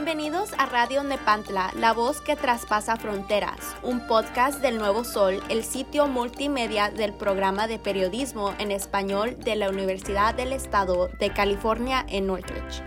Bienvenidos 0.00 0.52
a 0.58 0.66
Radio 0.66 1.02
Nepantla, 1.02 1.72
la 1.74 1.92
voz 1.92 2.20
que 2.20 2.36
traspasa 2.36 2.96
fronteras, 2.96 3.58
un 3.82 4.06
podcast 4.06 4.60
del 4.60 4.78
Nuevo 4.78 5.02
Sol, 5.02 5.42
el 5.48 5.64
sitio 5.64 6.06
multimedia 6.06 6.88
del 6.88 7.14
programa 7.14 7.66
de 7.66 7.80
periodismo 7.80 8.54
en 8.60 8.70
español 8.70 9.36
de 9.40 9.56
la 9.56 9.68
Universidad 9.68 10.36
del 10.36 10.52
Estado 10.52 11.08
de 11.18 11.32
California 11.32 12.06
en 12.08 12.28
Northridge. 12.28 12.80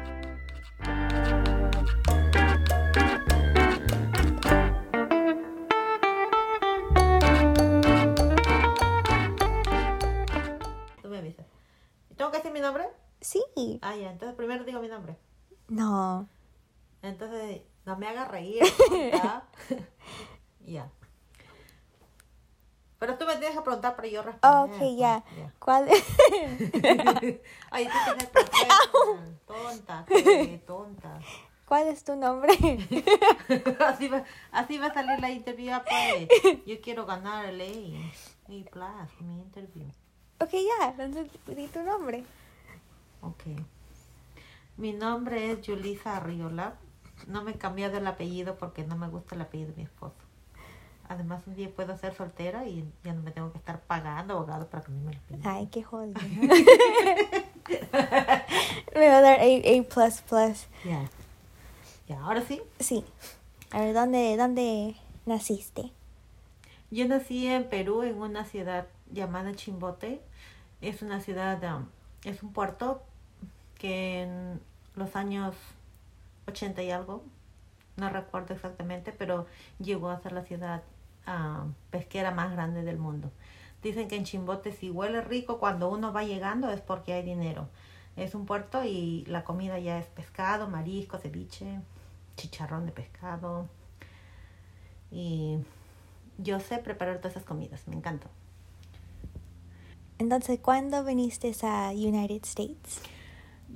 Tú 11.01 11.09
me 11.09 11.17
avisas. 11.17 11.45
¿Tengo 12.15 12.31
que 12.31 12.37
decir 12.37 12.53
mi 12.53 12.61
nombre? 12.61 12.85
Sí. 13.19 13.43
Ah, 13.81 13.97
ya, 13.97 14.11
entonces 14.11 14.33
primero 14.37 14.63
digo 14.63 14.79
mi 14.79 14.87
nombre. 14.87 15.17
No. 15.67 16.29
Entonces, 17.01 17.61
no 17.85 17.97
me 17.97 18.07
hagas 18.07 18.27
reír. 18.27 18.63
¿ya? 19.11 19.43
ya. 20.65 20.91
Pero 22.99 23.17
tú 23.17 23.25
me 23.25 23.35
tienes 23.37 23.57
que 23.57 23.63
preguntar 23.63 23.95
para 23.95 24.07
yo 24.07 24.21
responder. 24.21 24.75
Ok, 24.75 24.95
ya. 24.95 25.23
pues, 25.27 25.53
¿Cuál? 25.57 25.89
Ay, 27.71 27.85
tú 27.87 27.97
tienes 28.05 28.27
professional. 28.27 29.39
Tonta, 29.47 30.05
qué 30.07 30.63
tonta. 30.67 31.19
¿Cuál 31.65 31.87
es 31.87 32.03
tu 32.03 32.15
nombre? 32.15 32.53
así, 33.79 34.07
va, 34.07 34.23
así 34.51 34.77
va 34.77 34.87
a 34.87 34.93
salir 34.93 35.19
la 35.19 35.31
interview. 35.31 35.73
Pues. 35.83 36.63
Yo 36.65 36.79
quiero 36.79 37.07
ganar 37.07 37.45
el 37.45 37.61
A. 37.61 37.65
A 37.65 38.69
plus, 38.69 39.21
mi 39.21 39.39
interview. 39.39 39.87
ok, 40.39 40.51
ya. 40.51 40.89
Entonces, 40.89 41.27
di 41.47 41.67
tu 41.69 41.81
nombre. 41.81 42.23
Ok. 43.21 43.45
Mi 44.77 44.93
nombre 44.93 45.53
es 45.53 45.61
Yulisa 45.61 46.17
Arriola. 46.17 46.75
No 47.27 47.43
me 47.43 47.51
he 47.51 47.55
cambiado 47.55 47.97
el 47.97 48.07
apellido 48.07 48.55
porque 48.55 48.83
no 48.83 48.95
me 48.95 49.07
gusta 49.07 49.35
el 49.35 49.41
apellido 49.41 49.71
de 49.71 49.77
mi 49.77 49.83
esposo. 49.83 50.15
Además, 51.07 51.41
un 51.45 51.55
día 51.55 51.69
puedo 51.69 51.97
ser 51.97 52.15
soltera 52.15 52.65
y 52.65 52.85
ya 53.03 53.13
no 53.13 53.21
me 53.21 53.31
tengo 53.31 53.51
que 53.51 53.57
estar 53.57 53.81
pagando 53.81 54.35
abogados 54.35 54.67
para 54.67 54.83
que 54.83 54.91
me 54.91 55.13
lo 55.13 55.19
pidan. 55.27 55.41
Ay, 55.45 55.67
qué 55.67 55.83
jodido. 55.83 56.19
Me 58.95 59.07
va 59.07 59.17
a 59.17 59.21
dar 59.21 59.39
A, 59.39 59.43
A 59.43 59.83
plus 59.83 60.21
plus. 60.21 60.67
Ya. 60.83 61.09
Ya, 62.07 62.21
ahora 62.21 62.41
sí. 62.41 62.61
Sí. 62.79 63.03
A 63.71 63.81
ver, 63.81 63.93
¿dónde, 63.93 64.35
dónde 64.37 64.95
naciste? 65.25 65.91
Yo 66.91 67.07
nací 67.07 67.47
en 67.47 67.69
Perú, 67.69 68.03
en 68.03 68.21
una 68.21 68.45
ciudad 68.45 68.87
llamada 69.11 69.53
Chimbote. 69.53 70.21
Es 70.81 71.01
una 71.01 71.21
ciudad, 71.21 71.61
um, 71.75 71.85
es 72.23 72.43
un 72.43 72.51
puerto 72.53 73.01
que 73.77 74.23
en 74.23 74.59
los 74.95 75.15
años 75.15 75.55
80 76.47 76.83
y 76.83 76.91
algo, 76.91 77.23
no 77.97 78.09
recuerdo 78.09 78.53
exactamente, 78.53 79.11
pero 79.11 79.45
llegó 79.79 80.09
a 80.09 80.19
ser 80.21 80.31
la 80.31 80.43
ciudad 80.43 80.83
ah, 81.25 81.65
pesquera 81.89 82.31
más 82.31 82.51
grande 82.51 82.83
del 82.83 82.97
mundo. 82.97 83.31
Dicen 83.83 84.07
que 84.07 84.15
en 84.15 84.25
Chimbote 84.25 84.71
si 84.71 84.91
huele 84.91 85.21
rico 85.21 85.59
cuando 85.59 85.89
uno 85.89 86.13
va 86.13 86.23
llegando 86.23 86.69
es 86.69 86.81
porque 86.81 87.13
hay 87.13 87.23
dinero. 87.23 87.67
Es 88.15 88.35
un 88.35 88.45
puerto 88.45 88.83
y 88.83 89.25
la 89.25 89.43
comida 89.43 89.79
ya 89.79 89.97
es 89.97 90.07
pescado, 90.07 90.67
marisco, 90.67 91.17
ceviche, 91.17 91.79
chicharrón 92.37 92.85
de 92.85 92.91
pescado. 92.91 93.67
Y 95.11 95.57
yo 96.37 96.59
sé 96.59 96.77
preparar 96.77 97.17
todas 97.17 97.33
esas 97.33 97.43
comidas, 97.43 97.87
me 97.87 97.95
encanta. 97.95 98.27
Entonces, 100.19 100.59
¿cuándo 100.59 101.03
viniste 101.03 101.51
a 101.63 101.89
United 101.91 102.43
States? 102.43 103.01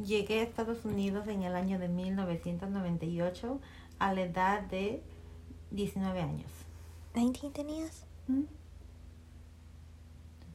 Llegué 0.03 0.39
a 0.39 0.43
Estados 0.43 0.83
Unidos 0.83 1.27
en 1.27 1.43
el 1.43 1.55
año 1.55 1.79
de 1.79 1.87
1998 1.87 3.61
a 3.99 4.13
la 4.13 4.21
edad 4.21 4.61
de 4.63 5.01
19 5.71 6.21
años. 6.21 6.51
¿19 7.13 7.51
tenías? 7.53 8.05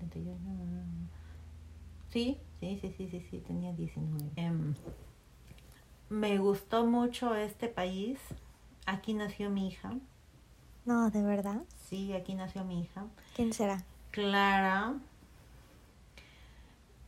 71. 0.01 0.37
Sí, 2.11 2.39
sí, 2.59 2.79
sí, 2.81 2.95
sí, 2.97 3.09
sí, 3.11 3.27
sí, 3.31 3.39
tenía 3.47 3.73
19. 3.73 4.31
Em, 4.37 4.75
me 6.09 6.39
gustó 6.39 6.85
mucho 6.85 7.35
este 7.35 7.69
país. 7.69 8.19
Aquí 8.85 9.15
nació 9.15 9.49
mi 9.49 9.69
hija. 9.69 9.95
No, 10.85 11.11
¿de 11.11 11.23
verdad? 11.23 11.63
Sí, 11.89 12.13
aquí 12.13 12.35
nació 12.35 12.65
mi 12.65 12.81
hija. 12.83 13.07
¿Quién 13.37 13.53
será? 13.53 13.85
Clara. 14.11 14.95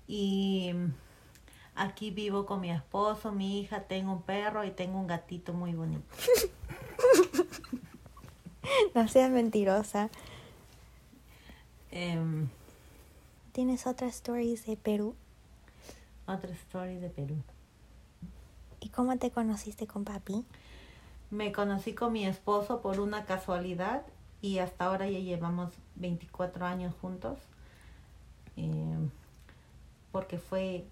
Y 0.07 0.73
aquí 1.75 2.11
vivo 2.11 2.47
con 2.47 2.61
mi 2.61 2.71
esposo, 2.71 3.33
mi 3.33 3.61
hija, 3.61 3.83
tengo 3.85 4.13
un 4.13 4.23
perro 4.23 4.65
y 4.65 4.71
tengo 4.71 4.99
un 4.99 5.07
gatito 5.07 5.53
muy 5.53 5.75
bonito. 5.75 6.05
No 8.95 9.09
seas 9.09 9.31
mentirosa. 9.31 10.09
Em, 11.91 12.49
¿Tienes 13.53 13.87
otras 13.87 14.15
stories 14.15 14.65
de 14.67 14.77
Perú? 14.77 15.15
otra 16.27 16.51
story 16.53 16.97
de 16.97 17.11
Perú. 17.11 17.37
¿Y 18.81 18.89
cómo 18.89 19.17
te 19.19 19.31
conociste 19.31 19.87
con 19.87 20.05
papi? 20.05 20.45
Me 21.31 21.53
conocí 21.53 21.95
con 21.95 22.13
mi 22.13 22.27
esposo 22.27 22.81
por 22.81 23.01
una 23.01 23.25
casualidad 23.25 24.03
y 24.41 24.59
hasta 24.59 24.87
ahora 24.87 25.09
ya 25.09 25.19
llevamos 25.19 25.73
24 25.97 26.65
años 26.65 26.95
juntos. 27.01 27.39
Em, 28.57 29.11
porque 30.11 30.39
fue 30.39 30.85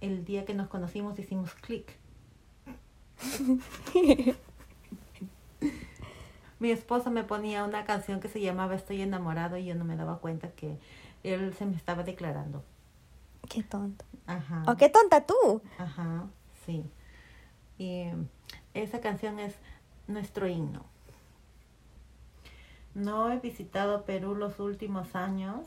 el 0.00 0.24
día 0.24 0.44
que 0.44 0.54
nos 0.54 0.68
conocimos 0.68 1.18
hicimos 1.18 1.54
clic. 1.54 1.96
Mi 6.60 6.70
esposo 6.70 7.10
me 7.10 7.24
ponía 7.24 7.64
una 7.64 7.84
canción 7.84 8.20
que 8.20 8.28
se 8.28 8.40
llamaba 8.40 8.74
Estoy 8.74 9.00
enamorado 9.02 9.56
y 9.56 9.64
yo 9.64 9.74
no 9.74 9.84
me 9.84 9.96
daba 9.96 10.18
cuenta 10.18 10.50
que 10.50 10.78
él 11.22 11.54
se 11.54 11.66
me 11.66 11.76
estaba 11.76 12.02
declarando. 12.02 12.64
Qué 13.48 13.62
tonto. 13.62 14.04
Ajá. 14.26 14.64
¿O 14.66 14.76
qué 14.76 14.88
tonta 14.88 15.24
tú? 15.24 15.62
Ajá, 15.78 16.26
sí. 16.66 16.90
Y 17.78 18.06
esa 18.74 19.00
canción 19.00 19.38
es 19.38 19.54
nuestro 20.08 20.48
himno. 20.48 20.84
No 22.94 23.30
he 23.30 23.38
visitado 23.38 24.04
Perú 24.04 24.34
los 24.34 24.58
últimos 24.58 25.14
años. 25.14 25.64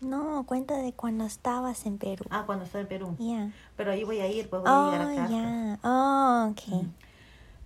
No, 0.00 0.44
cuenta 0.46 0.76
de 0.78 0.92
cuando 0.94 1.24
estabas 1.24 1.84
en 1.86 1.98
Perú. 1.98 2.24
Ah, 2.30 2.44
cuando 2.46 2.64
estoy 2.64 2.82
en 2.82 2.88
Perú. 2.88 3.16
Ya. 3.18 3.50
Pero 3.76 3.92
ahí 3.92 4.04
voy 4.04 4.20
a 4.20 4.28
ir, 4.28 4.48
pues 4.48 4.62
voy 4.62 4.70
a 4.70 4.74
Oh, 4.80 4.90
llegar 4.90 5.02
a 5.02 5.14
casa. 5.14 5.30
ya. 5.30 5.78
Oh, 5.84 6.48
ok. 6.52 6.82
Mm. 6.82 6.88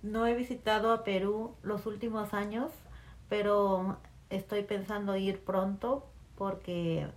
No 0.03 0.27
he 0.27 0.33
visitado 0.35 0.91
a 0.93 1.03
Perú 1.03 1.55
los 1.63 1.85
últimos 1.85 2.33
años, 2.33 2.71
pero 3.29 3.97
estoy 4.29 4.63
pensando 4.63 5.15
ir 5.15 5.39
pronto 5.43 6.05
porque 6.37 7.07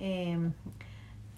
eh, 0.00 0.50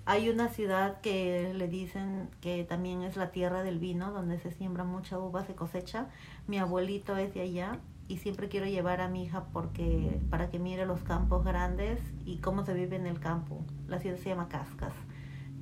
hay 0.07 0.31
una 0.31 0.49
ciudad 0.49 1.01
que 1.01 1.53
le 1.55 1.69
dicen 1.69 2.31
que 2.41 2.65
también 2.65 3.03
es 3.03 3.17
la 3.17 3.31
tierra 3.31 3.63
del 3.63 3.79
vino, 3.79 4.11
donde 4.13 4.41
se 4.41 4.51
siembra 4.51 4.85
mucha 4.85 5.19
uva, 5.19 5.45
se 5.45 5.55
cosecha. 5.55 6.09
Mi 6.49 6.59
abuelito 6.59 7.17
es 7.17 7.35
de 7.35 7.43
allá 7.43 7.79
y 8.11 8.17
siempre 8.19 8.49
quiero 8.49 8.67
llevar 8.67 9.01
a 9.01 9.07
mi 9.09 9.23
hija 9.23 9.45
porque 9.53 10.21
para 10.31 10.51
que 10.51 10.59
mire 10.59 10.85
los 10.85 11.01
campos 11.03 11.45
grandes 11.45 12.01
y 12.25 12.39
cómo 12.39 12.65
se 12.65 12.75
vive 12.75 12.97
en 12.97 13.07
el 13.07 13.21
campo. 13.21 13.63
La 13.87 14.01
ciudad 14.01 14.17
se 14.17 14.29
llama 14.31 14.49
Cascas. 14.49 14.93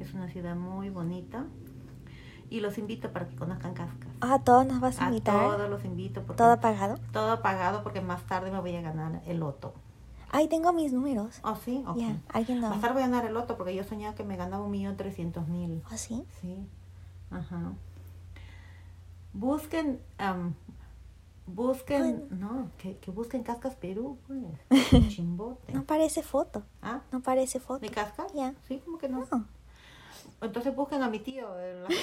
Es 0.00 0.14
una 0.14 0.28
ciudad 0.28 0.56
muy 0.56 0.88
bonita 0.88 1.44
y 2.48 2.60
los 2.60 2.78
invito 2.78 3.12
para 3.12 3.28
que 3.28 3.36
conozcan 3.36 3.74
Cascas. 3.74 4.08
Ah, 4.22 4.38
¿todos 4.42 4.66
nos 4.66 4.80
vas 4.80 4.98
a 4.98 5.04
A 5.04 5.08
invitar? 5.08 5.34
todos 5.38 5.68
los 5.68 5.84
invito 5.84 6.22
porque 6.22 6.38
¿Todo 6.38 6.58
pagado? 6.58 6.96
todo 7.12 7.42
pagado 7.42 7.82
porque 7.82 8.00
más 8.00 8.22
tarde 8.22 8.50
me 8.50 8.60
voy 8.60 8.74
a 8.76 8.80
ganar 8.80 9.20
el 9.26 9.40
loto. 9.40 9.74
Ay, 10.30 10.48
tengo 10.48 10.72
mis 10.72 10.92
números. 10.94 11.40
¿Oh, 11.42 11.56
sí? 11.56 11.84
Ok. 11.86 11.98
Alguien. 12.32 12.60
Más 12.60 12.80
tarde 12.80 12.94
voy 12.94 13.02
a 13.02 13.08
ganar 13.08 13.26
el 13.26 13.34
loto 13.34 13.58
porque 13.58 13.74
yo 13.74 13.84
soñaba 13.84 14.14
que 14.14 14.24
me 14.24 14.36
ganaba 14.36 14.64
un 14.64 14.70
millón 14.70 14.96
trescientos 14.96 15.46
mil. 15.48 15.82
¿Oh, 15.92 15.96
sí? 15.98 16.24
Sí. 16.40 16.66
Ajá. 17.30 17.72
Busquen, 19.34 20.00
busquen, 21.48 22.26
no, 22.30 22.70
que, 22.78 22.96
que 22.98 23.10
busquen 23.10 23.42
Cascas 23.42 23.74
Perú, 23.76 24.18
pues. 24.26 25.08
Chimbote. 25.08 25.72
No 25.72 25.84
parece 25.84 26.22
foto. 26.22 26.62
¿Ah? 26.82 27.00
No 27.12 27.20
parece 27.22 27.58
foto. 27.60 27.80
¿De 27.80 27.90
Cascas? 27.90 28.32
Ya. 28.34 28.54
Sí, 28.66 28.78
como 28.84 28.98
que 28.98 29.08
no. 29.08 29.26
No. 29.30 29.46
Entonces 30.40 30.74
busquen 30.74 31.02
a 31.02 31.08
mi 31.08 31.18
tío, 31.18 31.48
en 31.60 31.82
la- 31.82 31.88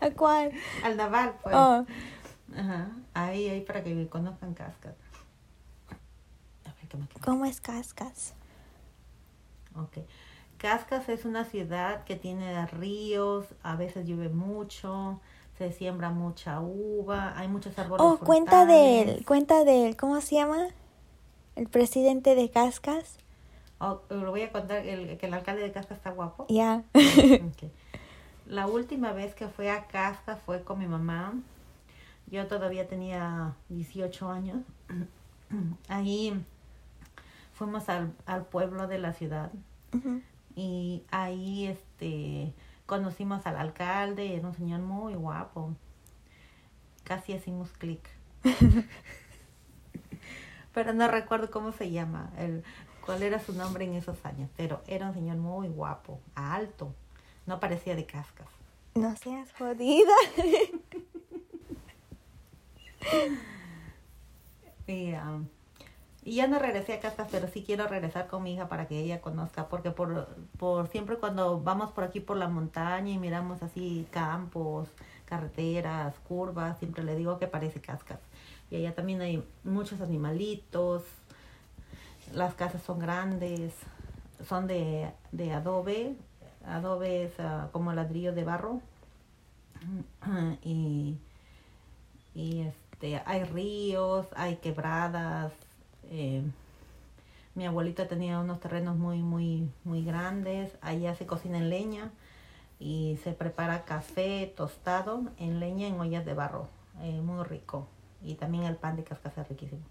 ¿A 0.00 0.10
cuál? 0.10 0.52
al 0.84 0.96
Naval, 0.96 1.34
pues. 1.42 1.54
Oh, 1.54 1.84
Ajá. 2.56 2.90
Ahí, 3.14 3.48
ahí 3.48 3.60
para 3.62 3.82
que 3.82 4.08
conozcan 4.08 4.54
Cascas. 4.54 4.94
A 6.64 6.72
ver, 6.74 6.88
¿qué 6.88 6.96
más? 6.96 7.08
qué 7.08 7.14
más? 7.18 7.24
¿Cómo 7.26 7.44
es 7.46 7.60
Cascas? 7.60 8.34
Ok. 9.76 9.98
Cascas 10.58 11.08
es 11.08 11.24
una 11.24 11.44
ciudad 11.44 12.04
que 12.04 12.14
tiene 12.16 12.66
ríos, 12.66 13.46
a 13.62 13.74
veces 13.76 14.06
llueve 14.06 14.28
mucho, 14.28 15.20
se 15.58 15.72
siembra 15.72 16.10
mucha 16.10 16.60
uva, 16.60 17.36
hay 17.36 17.48
muchos 17.48 17.78
árboles. 17.78 18.04
Oh, 18.04 18.18
cuenta 18.18 18.62
frutales. 18.62 19.06
del, 19.06 19.24
cuenta 19.24 19.64
del, 19.64 19.96
¿cómo 19.96 20.20
se 20.20 20.36
llama? 20.36 20.68
El 21.56 21.68
presidente 21.68 22.34
de 22.34 22.50
Cascas. 22.50 23.18
Oh, 23.78 24.00
lo 24.10 24.30
voy 24.30 24.42
a 24.42 24.52
contar, 24.52 24.86
el, 24.86 25.18
que 25.18 25.26
el 25.26 25.34
alcalde 25.34 25.62
de 25.62 25.72
Cascas 25.72 25.98
está 25.98 26.10
guapo. 26.10 26.46
Ya. 26.48 26.84
La 28.46 28.66
última 28.66 29.12
vez 29.12 29.34
que 29.34 29.48
fui 29.48 29.68
a 29.68 29.86
casa 29.86 30.36
fue 30.36 30.62
con 30.62 30.78
mi 30.78 30.86
mamá. 30.86 31.34
Yo 32.26 32.46
todavía 32.46 32.88
tenía 32.88 33.54
18 33.68 34.28
años. 34.28 34.58
Ahí 35.88 36.44
fuimos 37.52 37.88
al, 37.88 38.12
al 38.26 38.46
pueblo 38.46 38.86
de 38.88 38.98
la 38.98 39.12
ciudad 39.12 39.52
y 40.56 41.02
ahí 41.10 41.66
este 41.66 42.52
conocimos 42.92 43.46
al 43.46 43.56
alcalde, 43.56 44.36
era 44.36 44.46
un 44.46 44.52
señor 44.52 44.80
muy 44.80 45.14
guapo. 45.14 45.74
Casi 47.04 47.32
hicimos 47.32 47.70
clic. 47.70 48.06
pero 50.74 50.92
no 50.92 51.08
recuerdo 51.08 51.50
cómo 51.50 51.72
se 51.72 51.90
llama, 51.90 52.30
el, 52.36 52.62
cuál 53.02 53.22
era 53.22 53.38
su 53.38 53.54
nombre 53.54 53.86
en 53.86 53.94
esos 53.94 54.22
años, 54.26 54.50
pero 54.58 54.82
era 54.86 55.06
un 55.06 55.14
señor 55.14 55.38
muy 55.38 55.68
guapo, 55.68 56.20
alto, 56.34 56.94
no 57.46 57.60
parecía 57.60 57.96
de 57.96 58.04
cascas. 58.04 58.48
No 58.94 59.16
seas 59.16 59.50
jodida. 59.54 60.12
Y, 64.86 65.14
um, 65.14 65.46
y 66.24 66.36
ya 66.36 66.46
no 66.46 66.58
regresé 66.58 66.94
a 66.94 67.00
cascas, 67.00 67.28
pero 67.30 67.48
sí 67.48 67.64
quiero 67.64 67.88
regresar 67.88 68.28
con 68.28 68.44
mi 68.44 68.54
hija 68.54 68.68
para 68.68 68.86
que 68.86 69.00
ella 69.00 69.20
conozca, 69.20 69.68
porque 69.68 69.90
por, 69.90 70.28
por 70.56 70.88
siempre 70.88 71.16
cuando 71.16 71.60
vamos 71.60 71.90
por 71.90 72.04
aquí 72.04 72.20
por 72.20 72.36
la 72.36 72.48
montaña 72.48 73.10
y 73.12 73.18
miramos 73.18 73.62
así 73.62 74.06
campos, 74.12 74.88
carreteras, 75.24 76.14
curvas, 76.28 76.78
siempre 76.78 77.02
le 77.02 77.16
digo 77.16 77.38
que 77.38 77.48
parece 77.48 77.80
cascas. 77.80 78.20
Y 78.70 78.76
allá 78.76 78.94
también 78.94 79.20
hay 79.20 79.44
muchos 79.64 80.00
animalitos, 80.00 81.02
las 82.32 82.54
casas 82.54 82.82
son 82.82 83.00
grandes, 83.00 83.72
son 84.48 84.66
de, 84.66 85.10
de 85.32 85.52
adobe, 85.52 86.16
adobe 86.64 87.24
es 87.24 87.32
ah, 87.40 87.68
como 87.72 87.92
ladrillo 87.92 88.32
de 88.32 88.44
barro. 88.44 88.80
Y, 90.62 91.18
y 92.34 92.60
este, 92.60 93.20
hay 93.26 93.42
ríos, 93.44 94.26
hay 94.36 94.56
quebradas. 94.56 95.52
Eh, 96.10 96.42
mi 97.54 97.66
abuelita 97.66 98.08
tenía 98.08 98.38
unos 98.40 98.60
terrenos 98.60 98.96
muy, 98.96 99.22
muy, 99.22 99.68
muy 99.84 100.04
grandes. 100.04 100.76
Allá 100.80 101.14
se 101.14 101.26
cocina 101.26 101.58
en 101.58 101.70
leña 101.70 102.10
y 102.78 103.18
se 103.22 103.32
prepara 103.32 103.84
café 103.84 104.52
tostado 104.56 105.24
en 105.38 105.60
leña 105.60 105.86
en 105.86 106.00
ollas 106.00 106.24
de 106.24 106.34
barro. 106.34 106.68
eh, 107.00 107.20
muy 107.20 107.44
rico. 107.44 107.88
Y 108.22 108.34
también 108.34 108.64
el 108.64 108.76
pan 108.76 108.96
de 108.96 109.04
cascas 109.04 109.36
es 109.38 109.48
riquísimo. 109.48 109.82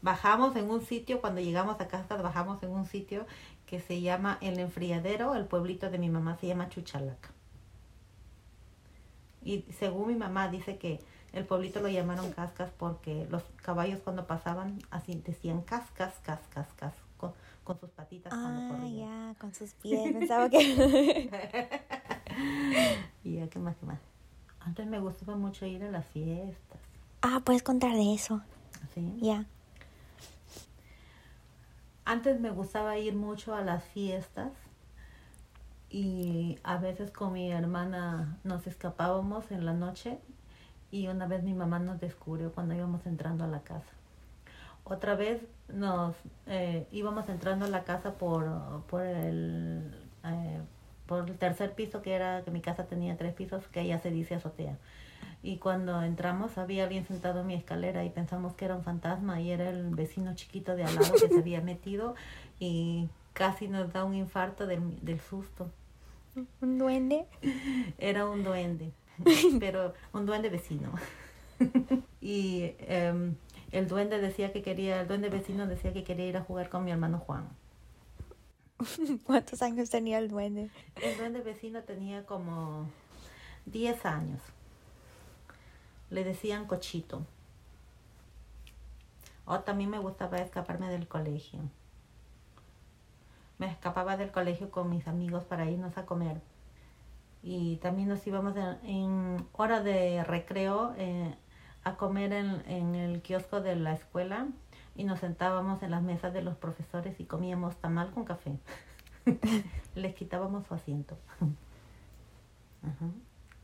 Bajamos 0.00 0.54
en 0.56 0.70
un 0.70 0.80
sitio, 0.80 1.20
cuando 1.20 1.40
llegamos 1.40 1.80
a 1.80 1.88
Cascas, 1.88 2.22
bajamos 2.22 2.62
en 2.62 2.70
un 2.70 2.86
sitio 2.86 3.26
que 3.66 3.80
se 3.80 4.00
llama 4.00 4.38
El 4.40 4.58
Enfriadero. 4.60 5.34
El 5.34 5.46
pueblito 5.46 5.90
de 5.90 5.98
mi 5.98 6.08
mamá 6.08 6.36
se 6.36 6.46
llama 6.46 6.68
Chuchalaca. 6.68 7.30
Y 9.42 9.64
según 9.78 10.08
mi 10.08 10.14
mamá 10.14 10.48
dice 10.48 10.78
que 10.78 11.00
el 11.32 11.44
pueblito 11.44 11.80
lo 11.80 11.88
llamaron 11.88 12.32
cascas 12.32 12.70
porque 12.76 13.26
los 13.30 13.42
caballos 13.62 14.00
cuando 14.02 14.26
pasaban 14.26 14.78
así 14.90 15.14
decían 15.24 15.62
cascas, 15.62 16.14
cascas, 16.22 16.66
cas, 16.76 16.94
con, 17.16 17.32
con 17.64 17.78
sus 17.78 17.90
patitas 17.90 18.32
cuando 18.32 18.60
Ah, 18.74 18.76
corrían. 18.78 19.32
ya, 19.34 19.38
con 19.38 19.54
sus 19.54 19.72
pies. 19.82 20.12
Pensaba 20.12 20.48
que. 20.48 21.30
Y 23.24 23.36
ya, 23.36 23.48
¿qué 23.48 23.58
más, 23.58 23.76
qué 23.76 23.86
más? 23.86 23.98
Antes 24.60 24.86
me 24.86 24.98
gustaba 25.00 25.36
mucho 25.36 25.66
ir 25.66 25.82
a 25.84 25.90
las 25.90 26.06
fiestas. 26.06 26.78
ah, 27.22 27.40
puedes 27.44 27.62
contar 27.62 27.92
de 27.94 28.14
eso. 28.14 28.40
¿sí? 28.94 29.18
Ya. 29.20 29.44
Antes 32.04 32.40
me 32.40 32.50
gustaba 32.50 32.96
ir 32.98 33.14
mucho 33.14 33.54
a 33.54 33.60
las 33.62 33.84
fiestas 33.84 34.50
y 35.90 36.58
a 36.64 36.76
veces 36.78 37.10
con 37.10 37.32
mi 37.34 37.50
hermana 37.50 38.38
nos 38.44 38.66
escapábamos 38.66 39.50
en 39.50 39.66
la 39.66 39.74
noche 39.74 40.18
y 40.90 41.08
una 41.08 41.26
vez 41.26 41.42
mi 41.42 41.54
mamá 41.54 41.78
nos 41.78 42.00
descubrió 42.00 42.52
cuando 42.52 42.74
íbamos 42.74 43.06
entrando 43.06 43.44
a 43.44 43.48
la 43.48 43.60
casa. 43.60 43.92
Otra 44.84 45.14
vez 45.14 45.42
nos 45.68 46.14
eh, 46.46 46.86
íbamos 46.90 47.28
entrando 47.28 47.66
a 47.66 47.68
la 47.68 47.84
casa 47.84 48.14
por, 48.14 48.82
por 48.86 49.02
el 49.02 49.94
eh, 50.24 50.60
por 51.06 51.28
el 51.28 51.38
tercer 51.38 51.74
piso 51.74 52.02
que 52.02 52.14
era 52.14 52.42
que 52.42 52.50
mi 52.50 52.60
casa 52.60 52.84
tenía 52.86 53.16
tres 53.16 53.34
pisos 53.34 53.66
que 53.68 53.80
ella 53.80 53.98
se 53.98 54.10
dice 54.10 54.34
azotea 54.34 54.76
y 55.42 55.58
cuando 55.58 56.02
entramos 56.02 56.58
había 56.58 56.84
alguien 56.84 57.06
sentado 57.06 57.40
en 57.40 57.46
mi 57.46 57.54
escalera 57.54 58.04
y 58.04 58.10
pensamos 58.10 58.54
que 58.54 58.64
era 58.64 58.76
un 58.76 58.82
fantasma 58.82 59.40
y 59.40 59.50
era 59.50 59.70
el 59.70 59.94
vecino 59.94 60.34
chiquito 60.34 60.74
de 60.74 60.84
al 60.84 60.94
lado 60.94 61.12
que 61.12 61.28
se 61.28 61.38
había 61.38 61.60
metido 61.62 62.14
y 62.58 63.08
casi 63.34 63.68
nos 63.68 63.92
da 63.92 64.04
un 64.04 64.14
infarto 64.14 64.66
del, 64.66 64.98
del 65.04 65.20
susto. 65.20 65.70
¿Un 66.60 66.78
duende? 66.78 67.26
Era 67.98 68.28
un 68.28 68.44
duende, 68.44 68.92
pero 69.60 69.94
un 70.12 70.26
duende 70.26 70.48
vecino. 70.48 70.92
y 72.20 72.74
em, 72.80 73.34
el 73.72 73.88
duende 73.88 74.20
decía 74.20 74.52
que 74.52 74.62
quería, 74.62 75.00
el 75.00 75.08
duende 75.08 75.28
vecino 75.28 75.66
decía 75.66 75.92
que 75.92 76.04
quería 76.04 76.26
ir 76.26 76.36
a 76.36 76.42
jugar 76.42 76.68
con 76.68 76.84
mi 76.84 76.90
hermano 76.90 77.18
Juan. 77.18 77.48
¿Cuántos 79.24 79.62
años 79.62 79.90
tenía 79.90 80.18
el 80.18 80.28
duende? 80.28 80.70
El 81.02 81.16
duende 81.16 81.40
vecino 81.40 81.82
tenía 81.82 82.24
como 82.24 82.88
10 83.66 84.06
años. 84.06 84.40
Le 86.10 86.24
decían 86.24 86.66
cochito. 86.66 87.26
O 89.44 89.60
también 89.60 89.90
me 89.90 89.98
gustaba 89.98 90.38
escaparme 90.38 90.88
del 90.88 91.08
colegio. 91.08 91.60
Me 93.58 93.66
escapaba 93.70 94.16
del 94.16 94.30
colegio 94.30 94.70
con 94.70 94.90
mis 94.90 95.08
amigos 95.08 95.44
para 95.44 95.68
irnos 95.68 95.96
a 95.98 96.06
comer. 96.06 96.40
Y 97.42 97.76
también 97.76 98.08
nos 98.08 98.26
íbamos 98.26 98.56
en, 98.56 98.76
en 98.84 99.46
hora 99.52 99.80
de 99.82 100.24
recreo 100.24 100.94
eh, 100.96 101.34
a 101.84 101.96
comer 101.96 102.32
en, 102.32 102.62
en 102.68 102.94
el 102.94 103.22
kiosco 103.22 103.60
de 103.60 103.76
la 103.76 103.92
escuela 103.92 104.48
y 104.98 105.04
nos 105.04 105.20
sentábamos 105.20 105.82
en 105.82 105.92
las 105.92 106.02
mesas 106.02 106.34
de 106.34 106.42
los 106.42 106.56
profesores 106.56 107.18
y 107.20 107.24
comíamos 107.24 107.76
tamal 107.76 108.10
con 108.10 108.24
café. 108.24 108.58
Les 109.94 110.14
quitábamos 110.14 110.66
su 110.66 110.74
asiento. 110.74 111.16
Ajá. 112.82 113.06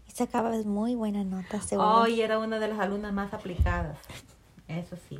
Y 0.06 0.12
sacabas 0.12 0.64
muy 0.64 0.94
buenas 0.94 1.26
notas, 1.26 1.64
seguro. 1.66 2.02
Hoy 2.02 2.20
era 2.20 2.38
una 2.38 2.60
de 2.60 2.68
las 2.68 2.78
alumnas 2.78 3.12
más 3.12 3.34
aplicadas. 3.34 3.98
Eso 4.68 4.96
sí. 5.08 5.18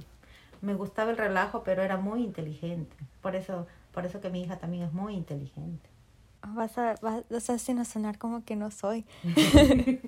Me 0.61 0.75
gustaba 0.75 1.11
el 1.11 1.17
relajo, 1.17 1.63
pero 1.65 1.83
era 1.83 1.97
muy 1.97 2.23
inteligente. 2.23 2.97
Por 3.21 3.35
eso, 3.35 3.67
por 3.93 4.07
eso 4.07 4.21
que 4.21 4.31
mi 4.31 4.43
hija 4.43 4.59
también 4.59 4.85
es 4.85 4.93
muy 4.93 5.15
inteligente. 5.15 5.89
Vas 6.49 6.77
a, 6.79 6.95
vas, 7.03 7.25
vas 7.31 7.51
a 7.51 7.85
sonar 7.85 8.19
como 8.19 8.45
que 8.45 8.57
no 8.57 8.71
soy. 8.71 9.05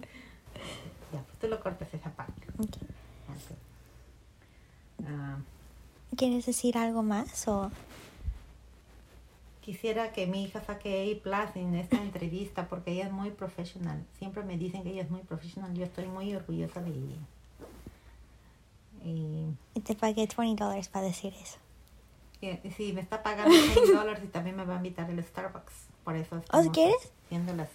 Ya, 1.12 1.20
pues 1.22 1.38
tú 1.38 1.46
lo 1.46 1.60
cortas 1.60 1.92
esa 1.94 2.10
parte. 2.10 2.42
Ok. 2.58 2.76
Ok. 3.28 5.06
Ah, 5.06 5.38
¿Quieres 6.16 6.46
decir 6.46 6.76
algo 6.78 7.02
más 7.02 7.46
o...? 7.48 7.70
quisiera 9.60 10.12
que 10.12 10.26
mi 10.28 10.44
hija 10.44 10.60
saque 10.64 11.20
A 11.32 11.58
en 11.58 11.74
esta 11.74 11.96
entrevista 11.96 12.68
porque 12.68 12.92
ella 12.92 13.06
es 13.06 13.12
muy 13.12 13.30
profesional. 13.32 14.04
Siempre 14.18 14.44
me 14.44 14.56
dicen 14.56 14.84
que 14.84 14.90
ella 14.90 15.02
es 15.02 15.10
muy 15.10 15.22
profesional. 15.22 15.74
Yo 15.74 15.84
estoy 15.84 16.06
muy 16.06 16.32
orgullosa 16.34 16.80
de 16.82 16.90
ella. 16.90 17.16
Y 19.04 19.46
Y 19.74 19.80
te 19.80 19.94
pagué 19.96 20.28
20 20.36 20.62
dólares 20.62 20.88
para 20.88 21.06
decir 21.06 21.34
eso. 21.42 21.58
Y- 22.40 22.70
Sí, 22.70 22.92
me 22.92 23.00
está 23.00 23.22
pagando 23.24 23.52
6 23.54 23.92
dólares 23.92 24.22
y 24.24 24.28
también 24.28 24.54
me 24.56 24.64
va 24.64 24.74
a 24.74 24.76
invitar 24.76 25.10
el 25.10 25.22
Starbucks. 25.22 25.72
Por 26.06 26.14
eso 26.14 26.36
estamos 26.36 26.68
quieres? 26.68 27.12
haciendo 27.24 27.52
las, 27.52 27.68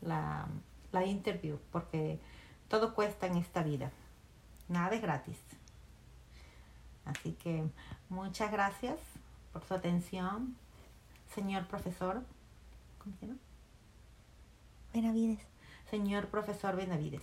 la, 0.00 0.46
la 0.90 1.04
interview, 1.04 1.58
porque 1.70 2.18
todo 2.68 2.94
cuesta 2.94 3.26
en 3.26 3.36
esta 3.36 3.62
vida. 3.62 3.92
Nada 4.70 4.96
es 4.96 5.02
gratis. 5.02 5.36
Así 7.04 7.32
que 7.32 7.62
muchas 8.08 8.50
gracias 8.50 8.96
por 9.52 9.62
su 9.66 9.74
atención, 9.74 10.56
señor 11.34 11.66
profesor. 11.66 12.22
¿Cómo 13.02 13.14
se 13.20 13.26
llama? 13.26 13.38
Benavides. 14.94 15.40
Señor 15.90 16.28
profesor 16.28 16.76
Benavides. 16.76 17.22